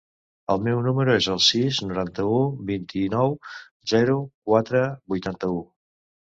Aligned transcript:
El 0.53 0.61
meu 0.67 0.79
número 0.87 1.13
es 1.17 1.27
el 1.33 1.41
sis, 1.47 1.81
noranta-u, 1.89 2.41
vint-i-nou, 2.71 3.37
zero, 3.95 4.19
quatre, 4.51 4.85
vuitanta-u. 5.15 5.65